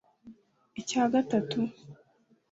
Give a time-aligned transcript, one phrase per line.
[0.81, 1.59] Icya gatatu